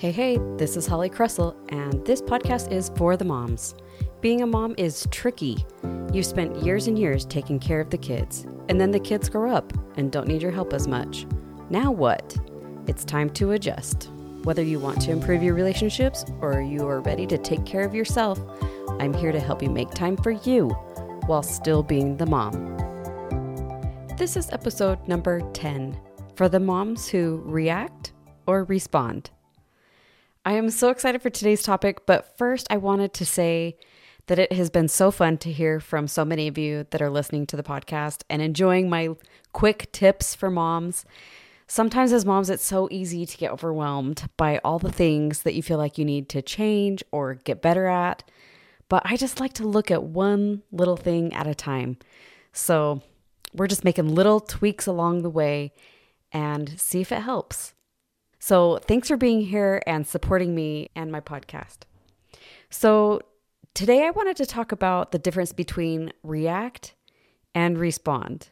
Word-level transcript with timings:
Hey, 0.00 0.12
hey, 0.12 0.38
this 0.56 0.78
is 0.78 0.86
Holly 0.86 1.10
Cressall, 1.10 1.54
and 1.68 2.02
this 2.06 2.22
podcast 2.22 2.72
is 2.72 2.90
for 2.96 3.18
the 3.18 3.24
moms. 3.26 3.74
Being 4.22 4.40
a 4.40 4.46
mom 4.46 4.74
is 4.78 5.06
tricky. 5.10 5.66
You've 6.10 6.24
spent 6.24 6.56
years 6.62 6.86
and 6.86 6.98
years 6.98 7.26
taking 7.26 7.58
care 7.58 7.82
of 7.82 7.90
the 7.90 7.98
kids, 7.98 8.46
and 8.70 8.80
then 8.80 8.92
the 8.92 8.98
kids 8.98 9.28
grow 9.28 9.54
up 9.54 9.74
and 9.98 10.10
don't 10.10 10.26
need 10.26 10.40
your 10.40 10.52
help 10.52 10.72
as 10.72 10.88
much. 10.88 11.26
Now 11.68 11.90
what? 11.90 12.34
It's 12.86 13.04
time 13.04 13.28
to 13.34 13.52
adjust. 13.52 14.08
Whether 14.44 14.62
you 14.62 14.78
want 14.78 15.02
to 15.02 15.10
improve 15.10 15.42
your 15.42 15.52
relationships 15.52 16.24
or 16.40 16.62
you 16.62 16.88
are 16.88 17.02
ready 17.02 17.26
to 17.26 17.36
take 17.36 17.66
care 17.66 17.84
of 17.84 17.94
yourself, 17.94 18.40
I'm 19.00 19.12
here 19.12 19.32
to 19.32 19.38
help 19.38 19.62
you 19.62 19.68
make 19.68 19.90
time 19.90 20.16
for 20.16 20.30
you 20.30 20.70
while 21.26 21.42
still 21.42 21.82
being 21.82 22.16
the 22.16 22.24
mom. 22.24 22.54
This 24.16 24.38
is 24.38 24.48
episode 24.50 25.06
number 25.06 25.42
10 25.52 25.94
for 26.36 26.48
the 26.48 26.58
moms 26.58 27.06
who 27.06 27.42
react 27.44 28.14
or 28.46 28.64
respond. 28.64 29.30
I 30.42 30.54
am 30.54 30.70
so 30.70 30.88
excited 30.88 31.20
for 31.20 31.28
today's 31.28 31.62
topic, 31.62 32.06
but 32.06 32.38
first 32.38 32.66
I 32.70 32.78
wanted 32.78 33.12
to 33.12 33.26
say 33.26 33.76
that 34.26 34.38
it 34.38 34.54
has 34.54 34.70
been 34.70 34.88
so 34.88 35.10
fun 35.10 35.36
to 35.38 35.52
hear 35.52 35.80
from 35.80 36.08
so 36.08 36.24
many 36.24 36.48
of 36.48 36.56
you 36.56 36.86
that 36.90 37.02
are 37.02 37.10
listening 37.10 37.46
to 37.48 37.56
the 37.56 37.62
podcast 37.62 38.22
and 38.30 38.40
enjoying 38.40 38.88
my 38.88 39.10
quick 39.52 39.92
tips 39.92 40.34
for 40.34 40.50
moms. 40.50 41.04
Sometimes, 41.66 42.10
as 42.14 42.24
moms, 42.24 42.48
it's 42.48 42.64
so 42.64 42.88
easy 42.90 43.26
to 43.26 43.36
get 43.36 43.52
overwhelmed 43.52 44.30
by 44.38 44.58
all 44.64 44.78
the 44.78 44.90
things 44.90 45.42
that 45.42 45.54
you 45.54 45.62
feel 45.62 45.76
like 45.76 45.98
you 45.98 46.06
need 46.06 46.30
to 46.30 46.40
change 46.40 47.04
or 47.12 47.34
get 47.34 47.60
better 47.60 47.86
at. 47.86 48.24
But 48.88 49.02
I 49.04 49.18
just 49.18 49.40
like 49.40 49.52
to 49.54 49.68
look 49.68 49.90
at 49.90 50.04
one 50.04 50.62
little 50.72 50.96
thing 50.96 51.34
at 51.34 51.46
a 51.46 51.54
time. 51.54 51.98
So 52.54 53.02
we're 53.52 53.66
just 53.66 53.84
making 53.84 54.14
little 54.14 54.40
tweaks 54.40 54.86
along 54.86 55.20
the 55.20 55.28
way 55.28 55.74
and 56.32 56.80
see 56.80 57.02
if 57.02 57.12
it 57.12 57.20
helps. 57.20 57.74
So, 58.42 58.78
thanks 58.78 59.08
for 59.08 59.18
being 59.18 59.42
here 59.42 59.82
and 59.86 60.06
supporting 60.06 60.54
me 60.54 60.88
and 60.96 61.12
my 61.12 61.20
podcast. 61.20 61.80
So, 62.70 63.20
today 63.74 64.06
I 64.06 64.10
wanted 64.10 64.36
to 64.38 64.46
talk 64.46 64.72
about 64.72 65.12
the 65.12 65.18
difference 65.18 65.52
between 65.52 66.14
react 66.22 66.94
and 67.54 67.78
respond. 67.78 68.48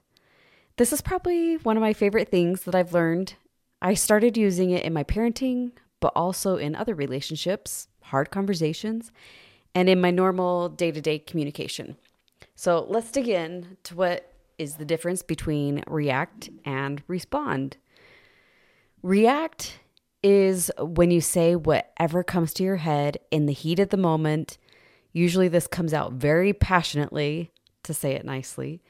This 0.77 0.93
is 0.93 1.01
probably 1.01 1.57
one 1.57 1.79
of 1.79 1.81
my 1.81 1.95
favorite 1.95 2.29
things 2.29 2.65
that 2.65 2.75
I've 2.75 2.93
learned. 2.93 3.35
I 3.81 3.95
started 3.95 4.37
using 4.37 4.71
it 4.71 4.85
in 4.85 4.93
my 4.93 5.05
parenting, 5.05 5.73
but 6.01 6.13
also 6.15 6.59
in 6.59 6.77
other 6.77 6.95
relationships, 6.95 7.89
hard 8.03 8.31
conversations, 8.31 9.11
and 9.75 9.89
in 9.89 10.03
my 10.03 10.11
normal 10.11 10.69
day 10.69 10.91
to 10.91 11.01
day 11.01 11.19
communication. 11.19 11.97
So, 12.55 12.85
let's 12.87 13.11
dig 13.11 13.27
in 13.27 13.79
to 13.85 13.97
what 13.97 14.35
is 14.59 14.75
the 14.75 14.85
difference 14.85 15.23
between 15.23 15.83
react 15.87 16.51
and 16.67 17.03
respond. 17.07 17.79
React 19.03 19.79
is 20.23 20.71
when 20.79 21.11
you 21.11 21.21
say 21.21 21.55
whatever 21.55 22.25
comes 22.25 22.53
to 22.55 22.65
your 22.65 22.77
head 22.77 23.19
in 23.31 23.47
the 23.47 23.53
heat 23.53 23.79
of 23.79 23.91
the 23.91 23.97
moment. 23.97 24.59
Usually, 25.13 25.49
this 25.49 25.67
comes 25.67 25.95
out 25.95 26.15
very 26.15 26.53
passionately, 26.53 27.51
to 27.85 27.95
say 27.95 28.13
it 28.13 28.25
nicely. 28.25 28.83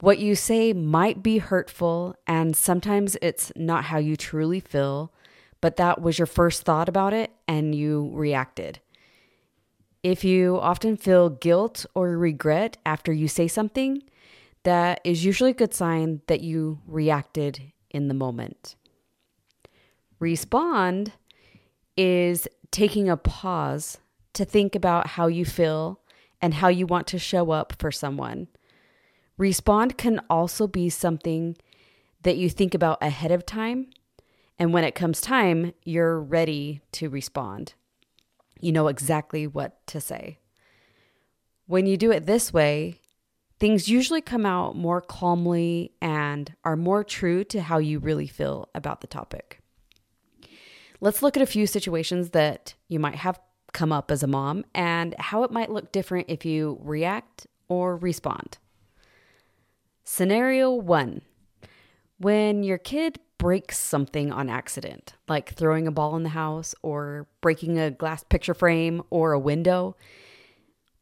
What 0.00 0.18
you 0.18 0.34
say 0.34 0.72
might 0.72 1.22
be 1.22 1.38
hurtful, 1.38 2.16
and 2.26 2.56
sometimes 2.56 3.16
it's 3.22 3.52
not 3.56 3.84
how 3.84 3.98
you 3.98 4.16
truly 4.16 4.60
feel, 4.60 5.12
but 5.60 5.76
that 5.76 6.02
was 6.02 6.18
your 6.18 6.26
first 6.26 6.64
thought 6.64 6.88
about 6.88 7.14
it 7.14 7.30
and 7.46 7.74
you 7.74 8.10
reacted. 8.12 8.80
If 10.02 10.24
you 10.24 10.58
often 10.58 10.96
feel 10.96 11.30
guilt 11.30 11.86
or 11.94 12.18
regret 12.18 12.78
after 12.84 13.12
you 13.12 13.28
say 13.28 13.46
something, 13.46 14.02
that 14.64 15.00
is 15.04 15.24
usually 15.24 15.52
a 15.52 15.54
good 15.54 15.72
sign 15.72 16.20
that 16.26 16.40
you 16.40 16.80
reacted 16.86 17.72
in 17.90 18.08
the 18.08 18.14
moment. 18.14 18.74
Respond 20.22 21.14
is 21.96 22.46
taking 22.70 23.08
a 23.08 23.16
pause 23.16 23.98
to 24.34 24.44
think 24.44 24.76
about 24.76 25.08
how 25.08 25.26
you 25.26 25.44
feel 25.44 25.98
and 26.40 26.54
how 26.54 26.68
you 26.68 26.86
want 26.86 27.08
to 27.08 27.18
show 27.18 27.50
up 27.50 27.72
for 27.80 27.90
someone. 27.90 28.46
Respond 29.36 29.98
can 29.98 30.20
also 30.30 30.68
be 30.68 30.88
something 30.88 31.56
that 32.22 32.36
you 32.36 32.48
think 32.48 32.72
about 32.72 33.02
ahead 33.02 33.32
of 33.32 33.44
time. 33.44 33.88
And 34.60 34.72
when 34.72 34.84
it 34.84 34.94
comes 34.94 35.20
time, 35.20 35.72
you're 35.82 36.20
ready 36.20 36.82
to 36.92 37.08
respond. 37.08 37.74
You 38.60 38.70
know 38.70 38.86
exactly 38.86 39.48
what 39.48 39.84
to 39.88 40.00
say. 40.00 40.38
When 41.66 41.86
you 41.86 41.96
do 41.96 42.12
it 42.12 42.26
this 42.26 42.52
way, 42.52 43.00
things 43.58 43.88
usually 43.88 44.20
come 44.20 44.46
out 44.46 44.76
more 44.76 45.00
calmly 45.00 45.90
and 46.00 46.54
are 46.62 46.76
more 46.76 47.02
true 47.02 47.42
to 47.42 47.60
how 47.60 47.78
you 47.78 47.98
really 47.98 48.28
feel 48.28 48.68
about 48.72 49.00
the 49.00 49.08
topic. 49.08 49.61
Let's 51.02 51.20
look 51.20 51.36
at 51.36 51.42
a 51.42 51.46
few 51.46 51.66
situations 51.66 52.30
that 52.30 52.74
you 52.86 53.00
might 53.00 53.16
have 53.16 53.40
come 53.72 53.90
up 53.90 54.12
as 54.12 54.22
a 54.22 54.28
mom 54.28 54.64
and 54.72 55.16
how 55.18 55.42
it 55.42 55.50
might 55.50 55.68
look 55.68 55.90
different 55.90 56.26
if 56.30 56.44
you 56.44 56.78
react 56.80 57.48
or 57.68 57.96
respond. 57.96 58.58
Scenario 60.04 60.70
one 60.70 61.22
when 62.18 62.62
your 62.62 62.78
kid 62.78 63.18
breaks 63.36 63.80
something 63.80 64.30
on 64.30 64.48
accident, 64.48 65.14
like 65.26 65.54
throwing 65.54 65.88
a 65.88 65.90
ball 65.90 66.14
in 66.14 66.22
the 66.22 66.28
house 66.28 66.72
or 66.82 67.26
breaking 67.40 67.80
a 67.80 67.90
glass 67.90 68.22
picture 68.22 68.54
frame 68.54 69.02
or 69.10 69.32
a 69.32 69.40
window. 69.40 69.96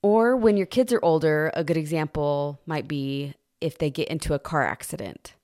Or 0.01 0.35
when 0.35 0.57
your 0.57 0.65
kids 0.65 0.95
are 0.95 1.05
older, 1.05 1.51
a 1.53 1.63
good 1.63 1.77
example 1.77 2.59
might 2.65 2.89
be 2.89 3.35
if 3.61 3.77
they 3.77 3.91
get 3.91 4.09
into 4.09 4.33
a 4.33 4.39
car 4.39 4.67
accident. 4.67 5.35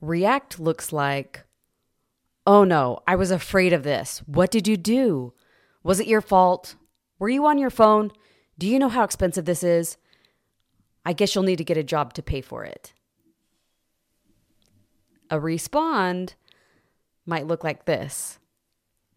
React 0.00 0.60
looks 0.60 0.94
like, 0.94 1.44
Oh 2.52 2.64
no, 2.64 2.98
I 3.06 3.14
was 3.14 3.30
afraid 3.30 3.72
of 3.72 3.84
this. 3.84 4.24
What 4.26 4.50
did 4.50 4.66
you 4.66 4.76
do? 4.76 5.34
Was 5.84 6.00
it 6.00 6.08
your 6.08 6.20
fault? 6.20 6.74
Were 7.20 7.28
you 7.28 7.46
on 7.46 7.58
your 7.58 7.70
phone? 7.70 8.10
Do 8.58 8.66
you 8.66 8.76
know 8.76 8.88
how 8.88 9.04
expensive 9.04 9.44
this 9.44 9.62
is? 9.62 9.96
I 11.06 11.12
guess 11.12 11.32
you'll 11.32 11.44
need 11.44 11.58
to 11.58 11.64
get 11.64 11.76
a 11.76 11.84
job 11.84 12.12
to 12.14 12.24
pay 12.24 12.40
for 12.40 12.64
it. 12.64 12.92
A 15.30 15.38
respond 15.38 16.34
might 17.24 17.46
look 17.46 17.62
like 17.62 17.84
this 17.84 18.40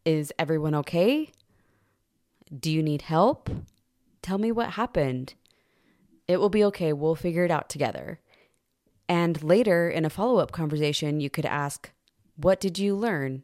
Is 0.06 0.32
everyone 0.38 0.76
okay? 0.76 1.32
Do 2.56 2.70
you 2.70 2.84
need 2.84 3.02
help? 3.02 3.50
Tell 4.22 4.38
me 4.38 4.52
what 4.52 4.74
happened. 4.74 5.34
It 6.28 6.38
will 6.38 6.50
be 6.50 6.64
okay. 6.66 6.94
We'll 6.94 7.16
figure 7.16 7.46
it 7.46 7.50
out 7.50 7.68
together. 7.68 8.20
And 9.10 9.42
later 9.42 9.90
in 9.90 10.06
a 10.06 10.12
follow 10.12 10.38
up 10.38 10.52
conversation, 10.52 11.20
you 11.20 11.32
could 11.32 11.48
ask, 11.48 11.90
what 12.36 12.60
did 12.60 12.80
you 12.80 12.96
learn? 12.96 13.44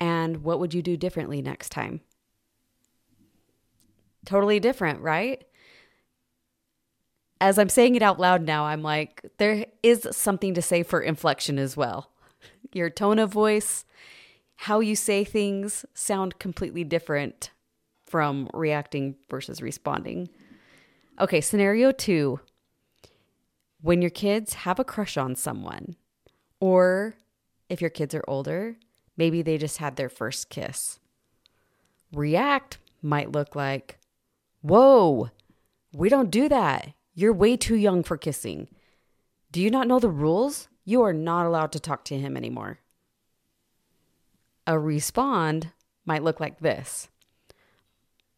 And 0.00 0.42
what 0.42 0.58
would 0.58 0.74
you 0.74 0.82
do 0.82 0.96
differently 0.96 1.40
next 1.40 1.70
time? 1.70 2.00
Totally 4.24 4.58
different, 4.60 5.00
right? 5.00 5.44
As 7.40 7.58
I'm 7.58 7.68
saying 7.68 7.94
it 7.94 8.02
out 8.02 8.18
loud 8.18 8.42
now, 8.42 8.64
I'm 8.64 8.82
like, 8.82 9.24
there 9.38 9.66
is 9.82 10.08
something 10.12 10.54
to 10.54 10.62
say 10.62 10.82
for 10.82 11.00
inflection 11.00 11.58
as 11.58 11.76
well. 11.76 12.10
Your 12.72 12.90
tone 12.90 13.18
of 13.18 13.30
voice, 13.30 13.84
how 14.56 14.80
you 14.80 14.96
say 14.96 15.24
things 15.24 15.84
sound 15.94 16.38
completely 16.38 16.84
different 16.84 17.50
from 18.06 18.48
reacting 18.54 19.16
versus 19.28 19.60
responding. 19.60 20.28
Okay, 21.20 21.40
scenario 21.40 21.92
two 21.92 22.40
when 23.84 24.00
your 24.00 24.10
kids 24.10 24.54
have 24.54 24.78
a 24.78 24.84
crush 24.84 25.18
on 25.18 25.34
someone, 25.34 25.94
or 26.58 27.16
if 27.68 27.80
your 27.80 27.90
kids 27.90 28.14
are 28.14 28.24
older, 28.28 28.76
maybe 29.16 29.42
they 29.42 29.58
just 29.58 29.78
had 29.78 29.96
their 29.96 30.08
first 30.08 30.50
kiss. 30.50 30.98
React 32.12 32.78
might 33.02 33.32
look 33.32 33.54
like, 33.54 33.98
Whoa, 34.62 35.30
we 35.92 36.08
don't 36.08 36.30
do 36.30 36.48
that. 36.48 36.94
You're 37.14 37.32
way 37.32 37.56
too 37.56 37.76
young 37.76 38.02
for 38.02 38.16
kissing. 38.16 38.68
Do 39.52 39.60
you 39.60 39.70
not 39.70 39.86
know 39.86 39.98
the 40.00 40.08
rules? 40.08 40.68
You 40.84 41.02
are 41.02 41.12
not 41.12 41.46
allowed 41.46 41.72
to 41.72 41.80
talk 41.80 42.04
to 42.06 42.18
him 42.18 42.36
anymore. 42.36 42.80
A 44.66 44.78
respond 44.78 45.72
might 46.04 46.22
look 46.22 46.40
like 46.40 46.60
this 46.60 47.08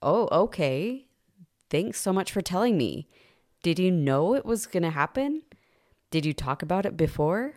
Oh, 0.03 0.29
okay. 0.31 1.07
Thanks 1.71 2.01
so 2.01 2.13
much 2.13 2.31
for 2.31 2.43
telling 2.43 2.77
me. 2.77 3.09
Did 3.63 3.79
you 3.79 3.91
know 3.91 4.35
it 4.35 4.45
was 4.45 4.67
going 4.67 4.83
to 4.83 4.91
happen? 4.91 5.43
Did 6.11 6.25
you 6.25 6.33
talk 6.33 6.63
about 6.63 6.87
it 6.87 6.97
before? 6.97 7.55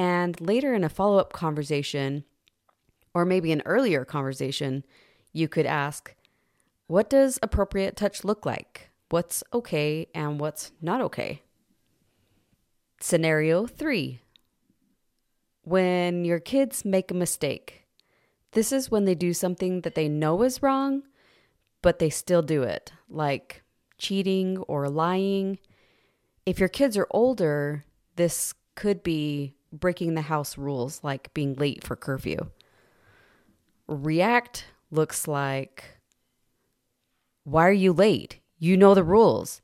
And 0.00 0.40
later 0.40 0.72
in 0.72 0.82
a 0.82 0.88
follow 0.88 1.18
up 1.18 1.34
conversation, 1.34 2.24
or 3.12 3.26
maybe 3.26 3.52
an 3.52 3.60
earlier 3.66 4.06
conversation, 4.06 4.82
you 5.34 5.46
could 5.46 5.66
ask, 5.66 6.14
What 6.86 7.10
does 7.10 7.38
appropriate 7.42 7.96
touch 7.96 8.24
look 8.24 8.46
like? 8.46 8.88
What's 9.10 9.44
okay 9.52 10.06
and 10.14 10.40
what's 10.40 10.72
not 10.80 11.02
okay? 11.02 11.42
Scenario 12.98 13.66
three 13.66 14.22
When 15.64 16.24
your 16.24 16.40
kids 16.40 16.82
make 16.82 17.10
a 17.10 17.14
mistake, 17.14 17.84
this 18.52 18.72
is 18.72 18.90
when 18.90 19.04
they 19.04 19.14
do 19.14 19.34
something 19.34 19.82
that 19.82 19.96
they 19.96 20.08
know 20.08 20.42
is 20.44 20.62
wrong, 20.62 21.02
but 21.82 21.98
they 21.98 22.08
still 22.08 22.40
do 22.40 22.62
it, 22.62 22.90
like 23.06 23.62
cheating 23.98 24.56
or 24.60 24.88
lying. 24.88 25.58
If 26.46 26.58
your 26.58 26.70
kids 26.70 26.96
are 26.96 27.08
older, 27.10 27.84
this 28.16 28.54
could 28.74 29.02
be 29.02 29.56
breaking 29.72 30.14
the 30.14 30.22
house 30.22 30.58
rules 30.58 31.00
like 31.02 31.32
being 31.34 31.54
late 31.54 31.84
for 31.84 31.96
curfew. 31.96 32.50
react 33.88 34.66
looks 34.90 35.28
like 35.28 35.98
Why 37.44 37.66
are 37.66 37.72
you 37.72 37.92
late? 37.92 38.40
You 38.58 38.76
know 38.76 38.94
the 38.94 39.04
rules. 39.04 39.62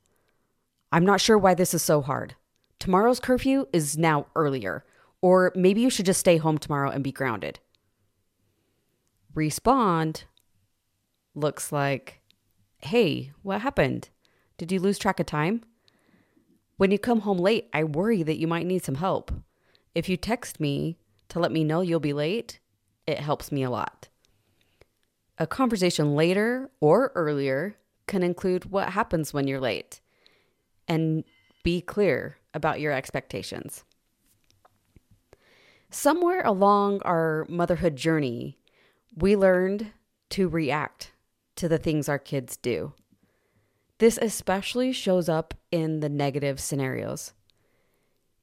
I'm 0.91 1.05
not 1.05 1.20
sure 1.20 1.37
why 1.37 1.55
this 1.55 1.75
is 1.75 1.82
so 1.82 2.00
hard. 2.00 2.35
Tomorrow's 2.79 3.20
curfew 3.20 3.67
is 3.73 3.99
now 3.99 4.26
earlier, 4.35 4.85
or 5.20 5.53
maybe 5.55 5.81
you 5.81 5.91
should 5.91 6.06
just 6.06 6.20
stay 6.20 6.37
home 6.37 6.59
tomorrow 6.59 6.91
and 6.91 7.02
be 7.05 7.12
grounded. 7.12 7.59
Respond 9.35 10.25
looks 11.35 11.73
like 11.73 12.20
Hey, 12.79 13.32
what 13.43 13.62
happened? 13.62 14.11
Did 14.59 14.70
you 14.70 14.81
lose 14.81 14.99
track 14.99 15.19
of 15.19 15.26
time? 15.26 15.62
When 16.76 16.91
you 16.91 16.99
come 16.99 17.20
home 17.20 17.38
late, 17.38 17.69
I 17.73 17.85
worry 17.85 18.23
that 18.23 18.38
you 18.38 18.47
might 18.47 18.67
need 18.67 18.85
some 18.85 18.97
help. 18.97 19.32
If 19.96 20.10
you 20.10 20.19
text 20.19 20.60
me 20.60 20.98
to 21.31 21.38
let 21.40 21.50
me 21.50 21.64
know 21.64 21.81
you'll 21.81 22.00
be 22.00 22.12
late, 22.12 22.60
it 23.06 23.19
helps 23.19 23.50
me 23.50 23.62
a 23.62 23.70
lot. 23.70 24.08
A 25.38 25.46
conversation 25.46 26.14
later 26.14 26.70
or 26.81 27.12
earlier 27.14 27.78
can 28.06 28.22
include 28.22 28.66
what 28.66 28.90
happens 28.90 29.32
when 29.32 29.48
you're 29.48 29.58
late 29.58 30.02
and 30.87 31.25
be 31.64 31.81
clear 31.81 32.37
about 32.52 32.78
your 32.78 32.93
expectations. 32.93 33.84
Somewhere 35.88 36.42
along 36.44 37.00
our 37.06 37.46
motherhood 37.49 37.96
journey, 37.96 38.58
we 39.16 39.34
learned 39.34 39.92
to 40.28 40.46
react 40.46 41.12
to 41.54 41.70
the 41.70 41.78
things 41.78 42.06
our 42.06 42.19
kids 42.19 42.58
do. 42.58 42.92
This 43.96 44.19
especially 44.20 44.92
shows 44.92 45.31
up 45.31 45.54
in 45.72 46.00
the 46.00 46.10
negative 46.10 46.60
scenarios. 46.60 47.32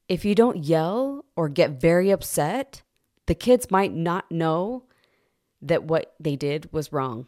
If 0.08 0.24
you 0.24 0.34
don't 0.34 0.64
yell 0.64 1.24
or 1.34 1.48
get 1.48 1.80
very 1.80 2.10
upset, 2.10 2.82
the 3.26 3.34
kids 3.34 3.70
might 3.70 3.94
not 3.94 4.30
know 4.30 4.84
that 5.62 5.84
what 5.84 6.14
they 6.20 6.36
did 6.36 6.70
was 6.72 6.92
wrong. 6.92 7.26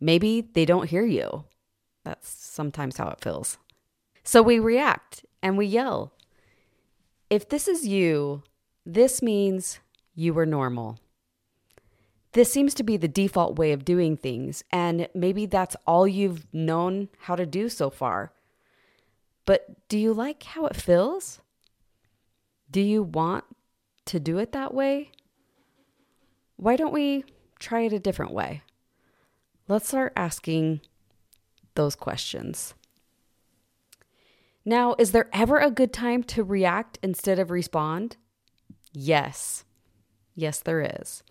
Maybe 0.00 0.42
they 0.42 0.66
don't 0.66 0.90
hear 0.90 1.04
you. 1.04 1.44
That's 2.04 2.28
sometimes 2.28 2.98
how 2.98 3.08
it 3.08 3.22
feels. 3.22 3.56
So 4.22 4.42
we 4.42 4.58
react 4.58 5.24
and 5.42 5.56
we 5.56 5.66
yell. 5.66 6.12
If 7.30 7.48
this 7.48 7.68
is 7.68 7.86
you, 7.86 8.42
this 8.84 9.22
means 9.22 9.80
you 10.14 10.34
were 10.34 10.46
normal. 10.46 10.98
This 12.32 12.52
seems 12.52 12.74
to 12.74 12.82
be 12.82 12.96
the 12.96 13.08
default 13.08 13.56
way 13.56 13.72
of 13.72 13.84
doing 13.84 14.16
things, 14.16 14.64
and 14.72 15.08
maybe 15.14 15.46
that's 15.46 15.76
all 15.86 16.06
you've 16.06 16.46
known 16.52 17.08
how 17.20 17.36
to 17.36 17.46
do 17.46 17.68
so 17.68 17.90
far. 17.90 18.32
But 19.46 19.88
do 19.88 19.96
you 19.96 20.12
like 20.12 20.42
how 20.42 20.66
it 20.66 20.76
feels? 20.76 21.40
Do 22.74 22.80
you 22.80 23.04
want 23.04 23.44
to 24.06 24.18
do 24.18 24.38
it 24.38 24.50
that 24.50 24.74
way? 24.74 25.12
Why 26.56 26.74
don't 26.74 26.92
we 26.92 27.22
try 27.60 27.82
it 27.82 27.92
a 27.92 28.00
different 28.00 28.32
way? 28.32 28.62
Let's 29.68 29.86
start 29.86 30.12
asking 30.16 30.80
those 31.76 31.94
questions. 31.94 32.74
Now, 34.64 34.96
is 34.98 35.12
there 35.12 35.30
ever 35.32 35.60
a 35.60 35.70
good 35.70 35.92
time 35.92 36.24
to 36.24 36.42
react 36.42 36.98
instead 37.00 37.38
of 37.38 37.52
respond? 37.52 38.16
Yes. 38.92 39.62
Yes, 40.34 40.58
there 40.58 40.80
is. 41.00 41.22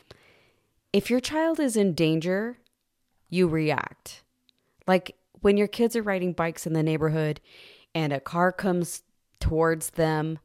If 0.93 1.09
your 1.09 1.19
child 1.19 1.59
is 1.59 1.75
in 1.75 1.93
danger, 1.93 2.59
you 3.29 3.49
react. 3.49 4.23
Like 4.87 5.17
when 5.41 5.57
your 5.57 5.67
kids 5.67 5.97
are 5.97 6.03
riding 6.03 6.31
bikes 6.31 6.65
in 6.65 6.71
the 6.71 6.83
neighborhood 6.83 7.41
and 7.93 8.13
a 8.13 8.21
car 8.21 8.53
comes 8.53 9.03
towards 9.41 9.89
them, 9.89 10.39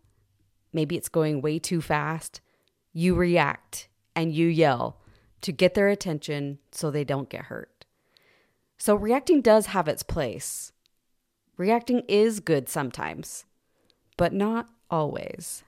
maybe 0.73 0.97
it's 0.97 1.09
going 1.09 1.41
way 1.41 1.59
too 1.59 1.81
fast, 1.81 2.41
you 2.93 3.15
react 3.15 3.89
and 4.15 4.33
you 4.33 4.47
yell 4.47 5.01
to 5.41 5.53
get 5.53 5.75
their 5.75 5.89
attention 5.89 6.59
so 6.73 6.91
they 6.91 7.05
don't 7.05 7.31
get 7.31 7.45
hurt. 7.45 7.85
So 8.79 8.95
reacting 8.95 9.41
does 9.41 9.67
have 9.67 9.89
its 9.89 10.03
place. 10.03 10.73
Reacting 11.57 12.03
is 12.09 12.41
good 12.41 12.69
sometimes, 12.69 13.45
but 14.17 14.33
not 14.33 14.69
always. 14.91 15.65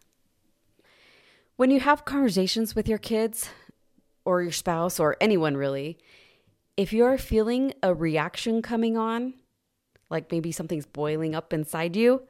When 1.57 1.71
you 1.71 1.81
have 1.81 2.05
conversations 2.05 2.75
with 2.75 2.89
your 2.89 2.99
kids, 2.99 3.51
or 4.25 4.43
your 4.43 4.53
spouse 4.53 5.01
or 5.01 5.17
anyone 5.21 5.57
really, 5.57 5.99
if 6.77 6.93
you're 6.93 7.19
feeling 7.19 7.73
a 7.83 7.95
reaction 7.95 8.63
coming 8.63 8.97
on, 8.97 9.35
like 10.09 10.31
maybe 10.31 10.53
something's 10.53 10.87
boiling 10.87 11.35
up 11.35 11.53
inside 11.53 11.97
you, 11.97 12.23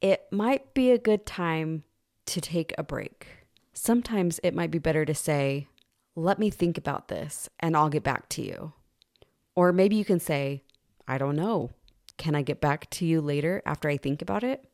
it 0.00 0.26
might 0.30 0.74
be 0.74 0.90
a 0.90 0.98
good 0.98 1.26
time 1.26 1.84
to 2.26 2.40
take 2.40 2.74
a 2.76 2.82
break. 2.82 3.26
Sometimes 3.72 4.40
it 4.42 4.54
might 4.54 4.70
be 4.70 4.78
better 4.78 5.04
to 5.04 5.14
say, 5.14 5.68
let 6.14 6.38
me 6.38 6.50
think 6.50 6.78
about 6.78 7.08
this 7.08 7.48
and 7.60 7.76
I'll 7.76 7.88
get 7.88 8.02
back 8.02 8.28
to 8.30 8.42
you. 8.42 8.72
Or 9.54 9.72
maybe 9.72 9.96
you 9.96 10.04
can 10.04 10.20
say, 10.20 10.62
I 11.06 11.18
don't 11.18 11.36
know. 11.36 11.70
Can 12.16 12.34
I 12.34 12.42
get 12.42 12.60
back 12.60 12.88
to 12.90 13.06
you 13.06 13.20
later 13.20 13.62
after 13.66 13.88
I 13.88 13.96
think 13.96 14.22
about 14.22 14.42
it? 14.42 14.64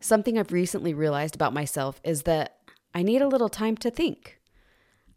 Something 0.00 0.38
I've 0.38 0.52
recently 0.52 0.94
realized 0.94 1.34
about 1.34 1.52
myself 1.52 2.00
is 2.04 2.22
that 2.22 2.58
I 2.94 3.02
need 3.02 3.22
a 3.22 3.28
little 3.28 3.48
time 3.48 3.76
to 3.78 3.90
think. 3.90 4.38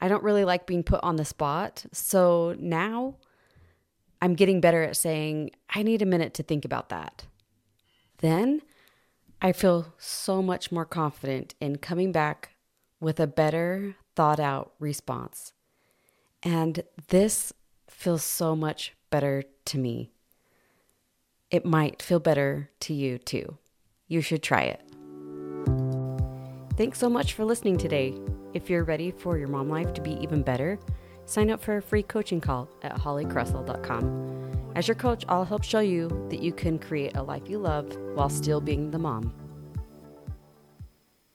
I 0.01 0.07
don't 0.07 0.23
really 0.23 0.45
like 0.45 0.67
being 0.67 0.83
put 0.83 1.03
on 1.03 1.15
the 1.15 1.25
spot. 1.25 1.85
So 1.91 2.55
now 2.59 3.15
I'm 4.21 4.35
getting 4.35 4.61
better 4.61 4.83
at 4.83 4.97
saying, 4.97 5.51
I 5.69 5.83
need 5.83 6.01
a 6.01 6.05
minute 6.05 6.33
to 6.35 6.43
think 6.43 6.65
about 6.65 6.89
that. 6.89 7.25
Then 8.25 8.63
I 9.39 9.51
feel 9.51 9.93
so 9.99 10.41
much 10.41 10.71
more 10.71 10.83
confident 10.83 11.53
in 11.61 11.75
coming 11.75 12.11
back 12.11 12.55
with 12.99 13.19
a 13.19 13.27
better 13.27 13.97
thought 14.15 14.39
out 14.39 14.73
response. 14.79 15.53
And 16.41 16.81
this 17.09 17.53
feels 17.87 18.23
so 18.23 18.55
much 18.55 18.95
better 19.11 19.43
to 19.65 19.77
me. 19.77 20.09
It 21.51 21.65
might 21.65 22.01
feel 22.01 22.19
better 22.19 22.71
to 22.79 22.95
you 22.95 23.19
too. 23.19 23.59
You 24.07 24.21
should 24.21 24.41
try 24.41 24.61
it. 24.61 24.81
Thanks 26.77 26.97
so 26.97 27.11
much 27.11 27.33
for 27.33 27.45
listening 27.45 27.77
today. 27.77 28.15
If 28.55 28.71
you're 28.71 28.85
ready 28.85 29.11
for 29.11 29.37
your 29.37 29.49
mom 29.49 29.69
life 29.69 29.93
to 29.93 30.01
be 30.01 30.13
even 30.13 30.41
better, 30.41 30.79
sign 31.25 31.51
up 31.51 31.61
for 31.61 31.77
a 31.77 31.81
free 31.81 32.01
coaching 32.01 32.41
call 32.41 32.69
at 32.81 32.95
hollycressall.com. 32.95 34.34
As 34.75 34.89
your 34.89 34.95
coach, 34.95 35.23
I'll 35.29 35.45
help 35.45 35.63
show 35.63 35.79
you 35.79 36.09
that 36.29 36.41
you 36.41 36.51
can 36.51 36.77
create 36.77 37.15
a 37.15 37.23
life 37.23 37.49
you 37.49 37.59
love 37.59 37.95
while 38.13 38.29
still 38.29 38.59
being 38.59 38.91
the 38.91 38.99
mom. 38.99 39.44